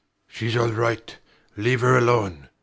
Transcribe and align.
Shes 0.27 0.57
all 0.57 0.71
right. 0.71 1.15
Leave 1.57 1.81
her 1.81 1.95
alone. 1.95 2.49